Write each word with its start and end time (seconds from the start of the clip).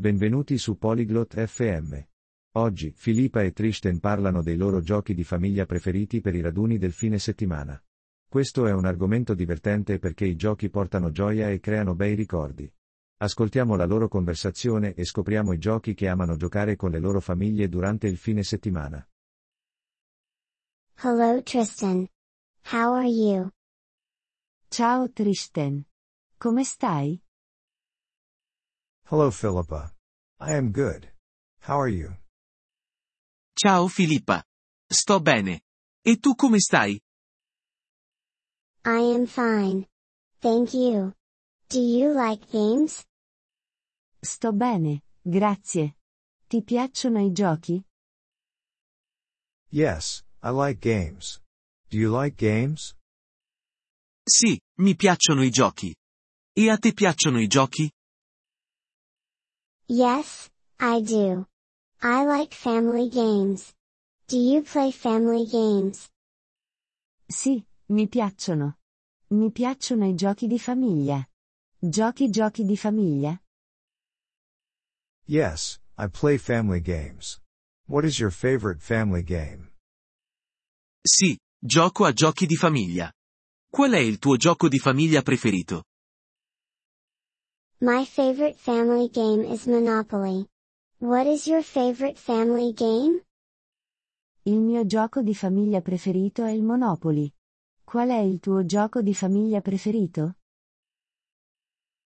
Benvenuti 0.00 0.56
su 0.56 0.78
Polyglot 0.78 1.44
FM. 1.44 1.94
Oggi, 2.52 2.90
Filippa 2.96 3.42
e 3.42 3.52
Tristen 3.52 4.00
parlano 4.00 4.42
dei 4.42 4.56
loro 4.56 4.80
giochi 4.80 5.12
di 5.12 5.24
famiglia 5.24 5.66
preferiti 5.66 6.22
per 6.22 6.34
i 6.34 6.40
raduni 6.40 6.78
del 6.78 6.92
fine 6.92 7.18
settimana. 7.18 7.78
Questo 8.26 8.66
è 8.66 8.72
un 8.72 8.86
argomento 8.86 9.34
divertente 9.34 9.98
perché 9.98 10.24
i 10.24 10.36
giochi 10.36 10.70
portano 10.70 11.10
gioia 11.10 11.50
e 11.50 11.60
creano 11.60 11.94
bei 11.94 12.14
ricordi. 12.14 12.72
Ascoltiamo 13.18 13.76
la 13.76 13.84
loro 13.84 14.08
conversazione 14.08 14.94
e 14.94 15.04
scopriamo 15.04 15.52
i 15.52 15.58
giochi 15.58 15.92
che 15.92 16.08
amano 16.08 16.36
giocare 16.36 16.76
con 16.76 16.90
le 16.90 16.98
loro 16.98 17.20
famiglie 17.20 17.68
durante 17.68 18.06
il 18.06 18.16
fine 18.16 18.42
settimana. 18.42 19.06
Hello 21.02 21.42
Tristan. 21.42 22.08
How 22.72 22.94
are 22.94 23.06
you? 23.06 23.50
Ciao 24.68 25.10
Tristan. 25.12 25.84
Come 26.38 26.64
stai? 26.64 27.22
Hello 29.10 29.32
Philippa. 29.32 29.90
I 30.38 30.52
am 30.52 30.70
good. 30.70 31.08
How 31.62 31.80
are 31.80 31.88
you? 31.88 32.14
Ciao 33.58 33.88
Filippa. 33.88 34.44
Sto 34.88 35.18
bene. 35.18 35.62
E 36.06 36.18
tu 36.20 36.36
come 36.36 36.60
stai? 36.60 36.96
I 38.84 39.00
am 39.16 39.26
fine. 39.26 39.88
Thank 40.40 40.74
you. 40.74 41.12
Do 41.68 41.80
you 41.80 42.12
like 42.14 42.52
games? 42.52 43.04
Sto 44.22 44.52
bene, 44.52 45.02
grazie. 45.24 45.96
Ti 46.46 46.62
piacciono 46.62 47.18
i 47.18 47.32
giochi? 47.32 47.82
Yes, 49.72 50.22
I 50.40 50.50
like 50.50 50.78
games. 50.78 51.40
Do 51.88 51.96
you 51.98 52.12
like 52.16 52.36
games? 52.36 52.94
Sì, 54.22 54.56
mi 54.78 54.94
piacciono 54.94 55.42
i 55.42 55.50
giochi. 55.50 55.92
E 56.52 56.70
a 56.70 56.78
te 56.78 56.92
piacciono 56.92 57.40
i 57.40 57.48
giochi? 57.48 57.90
Yes, 59.92 60.48
I 60.78 61.00
do. 61.00 61.48
I 62.00 62.24
like 62.24 62.54
family 62.54 63.08
games. 63.08 63.74
Do 64.28 64.38
you 64.38 64.62
play 64.62 64.92
family 64.92 65.44
games? 65.44 66.08
Sì, 67.26 67.60
mi 67.88 68.06
piacciono. 68.06 68.76
Mi 69.30 69.50
piacciono 69.50 70.06
i 70.06 70.14
giochi 70.14 70.46
di 70.46 70.60
famiglia. 70.60 71.28
Giochi 71.76 72.30
giochi 72.30 72.64
di 72.64 72.76
famiglia? 72.76 73.36
Yes, 75.26 75.80
I 75.98 76.06
play 76.06 76.38
family 76.38 76.80
games. 76.80 77.40
What 77.88 78.04
is 78.04 78.20
your 78.20 78.30
favorite 78.30 78.80
family 78.80 79.24
game? 79.24 79.72
Sì, 81.02 81.36
gioco 81.58 82.04
a 82.04 82.12
giochi 82.12 82.46
di 82.46 82.54
famiglia. 82.54 83.12
Qual 83.68 83.90
è 83.90 83.98
il 83.98 84.20
tuo 84.20 84.36
gioco 84.36 84.68
di 84.68 84.78
famiglia 84.78 85.22
preferito? 85.22 85.82
My 87.82 88.04
favorite 88.04 88.58
family 88.58 89.08
game 89.08 89.42
is 89.42 89.66
Monopoly. 89.66 90.46
What 90.98 91.26
is 91.26 91.46
your 91.46 91.62
favorite 91.62 92.18
family 92.18 92.74
game? 92.74 93.22
Il 94.44 94.60
mio 94.60 94.84
gioco 94.84 95.22
di 95.22 95.34
famiglia 95.34 95.80
preferito 95.80 96.44
è 96.44 96.50
il 96.50 96.62
Monopoly. 96.62 97.32
Qual 97.82 98.10
è 98.10 98.18
il 98.18 98.38
tuo 98.38 98.66
gioco 98.66 99.00
di 99.00 99.14
famiglia 99.14 99.62
preferito? 99.62 100.34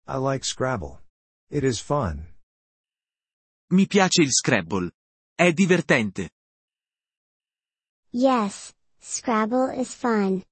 I 0.07 0.19
like 0.19 0.45
Scrabble. 0.45 1.03
It 1.51 1.65
is 1.65 1.81
fun. 1.81 2.25
Mi 3.71 3.89
piace 3.89 4.23
il 4.23 4.31
Scrabble. 4.31 4.93
È 5.35 5.53
divertente. 5.53 6.31
Yes, 8.13 8.73
Scrabble 9.01 9.73
is 9.77 9.93
fun. 9.93 10.45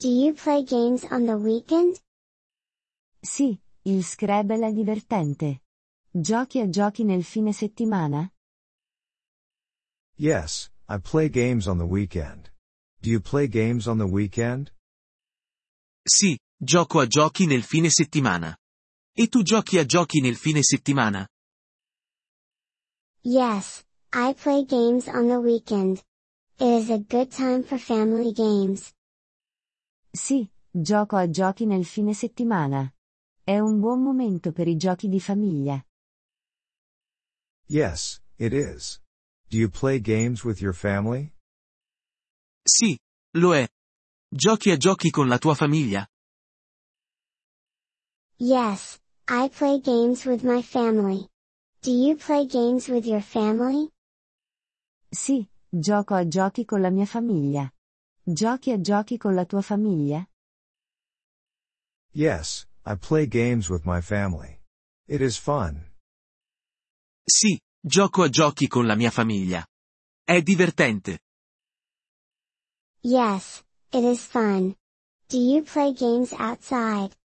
Do 0.00 0.08
you 0.08 0.34
play 0.34 0.64
games 0.64 1.04
on 1.04 1.26
the 1.26 1.36
weekend? 1.36 2.00
Sì, 3.22 3.60
il 3.86 4.04
Scrabble 4.04 4.66
è 4.66 4.72
divertente. 4.72 5.62
Giochi 6.10 6.60
a 6.60 6.68
giochi 6.68 7.04
nel 7.04 7.22
fine 7.22 7.52
settimana? 7.52 8.28
Yes, 10.16 10.70
I 10.88 10.98
play 10.98 11.28
games 11.28 11.66
on 11.68 11.78
the 11.78 11.84
weekend. 11.84 12.50
Do 13.00 13.10
you 13.10 13.20
play 13.20 13.46
games 13.46 13.86
on 13.86 13.98
the 13.98 14.06
weekend? 14.06 14.72
Sì, 16.02 16.36
gioco 16.56 16.98
a 16.98 17.06
giochi 17.06 17.46
nel 17.46 17.62
fine 17.62 17.88
settimana. 17.88 18.56
E 19.12 19.28
tu 19.28 19.42
giochi 19.42 19.78
a 19.78 19.84
giochi 19.84 20.20
nel 20.20 20.36
fine 20.36 20.62
settimana? 20.62 21.24
Yes, 23.22 23.84
I 24.12 24.34
play 24.34 24.64
games 24.64 25.06
on 25.06 25.28
the 25.28 25.38
weekend. 25.38 26.02
It 26.58 26.82
is 26.82 26.90
a 26.90 26.98
good 26.98 27.30
time 27.30 27.62
for 27.62 27.78
family 27.78 28.32
games. 28.32 28.92
Sì, 30.10 30.48
gioco 30.70 31.16
a 31.16 31.28
giochi 31.28 31.66
nel 31.66 31.84
fine 31.84 32.14
settimana. 32.14 32.90
È 33.48 33.60
un 33.60 33.78
buon 33.78 34.02
momento 34.02 34.50
per 34.50 34.66
i 34.66 34.74
giochi 34.76 35.08
di 35.08 35.20
famiglia. 35.20 35.80
Yes, 37.68 38.20
it 38.38 38.52
is. 38.52 39.00
Do 39.50 39.56
you 39.56 39.68
play 39.70 40.00
games 40.00 40.42
with 40.42 40.60
your 40.60 40.74
family? 40.74 41.32
Sì, 42.64 42.98
lo 43.34 43.54
è. 43.54 43.64
Giochi 44.28 44.72
a 44.72 44.76
giochi 44.76 45.10
con 45.10 45.28
la 45.28 45.38
tua 45.38 45.54
famiglia? 45.54 46.04
Yes, 48.38 48.98
I 49.28 49.48
play 49.48 49.78
games 49.80 50.24
with 50.24 50.42
my 50.42 50.60
family. 50.60 51.28
Do 51.82 51.92
you 51.92 52.16
play 52.16 52.46
games 52.46 52.88
with 52.88 53.06
your 53.06 53.22
family? 53.22 53.88
Sì, 55.08 55.48
gioco 55.68 56.14
a 56.14 56.26
giochi 56.26 56.64
con 56.64 56.80
la 56.80 56.90
mia 56.90 57.06
famiglia. 57.06 57.72
Giochi 58.24 58.72
a 58.72 58.80
giochi 58.80 59.16
con 59.16 59.36
la 59.36 59.44
tua 59.44 59.62
famiglia? 59.62 60.28
Yes, 62.10 62.66
I 62.88 62.94
play 62.94 63.26
games 63.26 63.68
with 63.68 63.84
my 63.84 64.00
family. 64.00 64.60
It 65.08 65.20
is 65.20 65.36
fun. 65.36 65.92
Sì, 67.28 67.58
gioco 67.80 68.22
a 68.22 68.28
giochi 68.28 68.68
con 68.68 68.86
la 68.86 68.94
mia 68.94 69.10
famiglia. 69.10 69.66
È 70.22 70.40
divertente. 70.40 71.18
Yes, 73.00 73.64
it 73.90 74.04
is 74.04 74.24
fun. 74.24 74.76
Do 75.28 75.36
you 75.36 75.64
play 75.64 75.92
games 75.94 76.32
outside? 76.32 77.16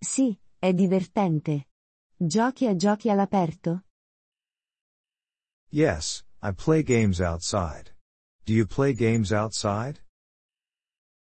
Sì, 0.00 0.36
è 0.58 0.72
divertente. 0.72 1.68
Giochi 2.16 2.66
a 2.66 2.74
giochi 2.74 3.08
all'aperto? 3.08 3.84
Yes, 5.70 6.24
I 6.42 6.52
play 6.52 6.82
games 6.82 7.20
outside. 7.20 7.94
Do 8.44 8.52
you 8.52 8.66
play 8.66 8.94
games 8.94 9.30
outside? 9.30 10.00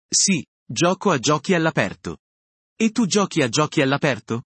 Sì, 0.10 0.46
gioco 0.66 1.12
a 1.12 1.18
giochi 1.20 1.54
all'aperto. 1.54 2.20
E 2.80 2.92
tu 2.92 3.08
giochi 3.08 3.42
a 3.42 3.50
giochi 3.50 3.82
all'aperto? 3.82 4.44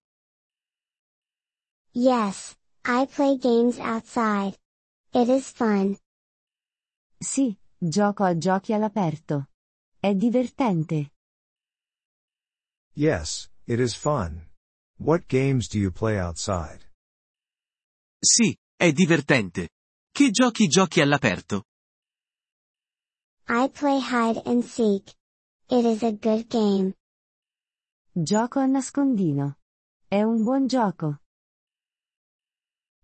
Yes, 1.92 2.56
I 2.82 3.04
play 3.06 3.36
games 3.36 3.78
outside. 3.78 4.56
It 5.12 5.28
is 5.28 5.50
fun. 5.50 5.98
Sì, 7.18 7.54
gioco 7.76 8.24
a 8.24 8.38
giochi 8.38 8.72
all'aperto. 8.72 9.48
È 10.00 10.14
divertente. 10.14 11.10
Yes, 12.94 13.50
it 13.66 13.78
is 13.78 13.94
fun. 13.94 14.48
What 14.96 15.26
games 15.26 15.68
do 15.68 15.78
you 15.78 15.90
play 15.92 16.18
outside? 16.18 16.90
Sì, 18.18 18.56
è 18.76 18.92
divertente. 18.92 19.68
Che 20.10 20.30
giochi 20.30 20.68
giochi 20.68 21.02
all'aperto? 21.02 21.64
I 23.46 23.68
play 23.68 24.00
hide 24.00 24.40
and 24.46 24.64
seek. 24.64 25.14
It 25.68 25.84
is 25.84 26.02
a 26.02 26.12
good 26.12 26.48
game. 26.48 26.94
Gioco 28.14 28.58
a 28.60 28.66
nascondino. 28.66 29.56
È 30.06 30.20
un 30.22 30.42
buon 30.42 30.66
gioco. 30.66 31.20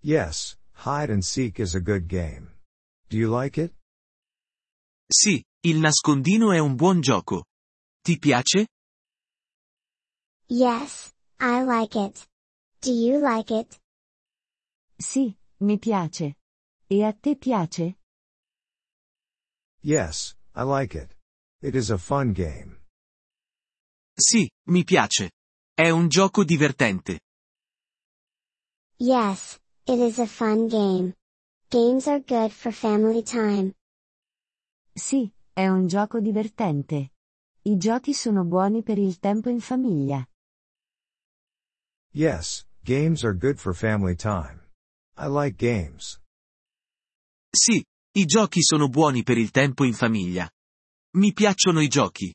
Yes, 0.03 0.59
hide 0.85 1.11
and 1.11 1.25
seek 1.25 1.59
is 1.59 1.75
a 1.75 1.81
good 1.81 2.07
game. 2.07 2.51
Do 3.09 3.17
you 3.17 3.31
like 3.31 3.57
it? 3.57 3.75
Sì, 5.11 5.43
il 5.65 5.79
nascondino 5.79 6.53
è 6.53 6.59
un 6.59 6.75
buon 6.75 7.01
gioco. 7.01 7.47
Ti 8.03 8.19
piace? 8.19 8.69
Yes, 10.49 11.15
I 11.41 11.63
like 11.63 11.99
it. 11.99 12.29
Do 12.83 12.93
you 12.93 13.19
like 13.19 13.51
it? 13.51 13.81
Sì, 14.99 15.35
mi 15.61 15.79
piace. 15.79 16.37
E 16.87 17.03
a 17.03 17.15
te 17.15 17.35
piace? 17.35 17.97
Yes, 19.81 20.37
I 20.55 20.65
like 20.65 20.95
it. 20.95 21.17
It 21.63 21.75
is 21.75 21.91
a 21.91 21.97
fun 21.97 22.35
game. 22.35 22.78
Sì, 24.21 24.51
mi 24.71 24.83
piace. 24.83 25.31
È 25.73 25.91
un 25.91 26.09
gioco 26.09 26.43
divertente. 26.43 27.21
Yes, 28.97 29.61
it 29.85 30.01
is 30.01 30.19
a 30.19 30.27
fun 30.27 30.67
game. 30.67 31.15
Games 31.71 32.09
are 32.09 32.19
good 32.19 32.51
for 32.51 32.73
family 32.73 33.23
time. 33.23 33.75
Sì, 34.93 35.31
è 35.53 35.69
un 35.69 35.87
gioco 35.87 36.19
divertente. 36.19 37.13
I 37.63 37.77
giochi 37.77 38.13
sono 38.13 38.43
buoni 38.45 38.83
per 38.83 38.99
il 38.99 39.21
tempo 39.21 39.51
in 39.51 39.61
famiglia. 39.61 40.29
Yes, 42.13 42.67
games 42.83 43.23
are 43.23 43.37
good 43.37 43.59
for 43.59 43.73
family 43.73 44.17
time. 44.17 44.69
I 45.17 45.29
like 45.29 45.55
games. 45.55 46.21
Sì, 47.51 47.85
i 48.17 48.25
giochi 48.25 48.63
sono 48.63 48.89
buoni 48.89 49.23
per 49.23 49.39
il 49.39 49.53
tempo 49.53 49.85
in 49.85 49.95
famiglia. 49.95 50.51
Mi 51.19 51.33
piacciono 51.33 51.81
i 51.81 51.87
giochi. 51.87 52.35